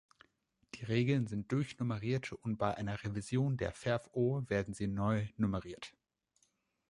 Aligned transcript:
Die 0.73 0.83
Regeln 0.85 1.27
sind 1.27 1.51
durchnummeriert 1.51 2.31
und 2.31 2.57
bei 2.57 2.73
einer 2.73 3.03
Revision 3.03 3.55
der 3.55 3.71
VerfO 3.71 4.41
werden 4.47 4.73
sie 4.73 4.87
neu 4.87 5.27
nummeriert. 5.37 5.93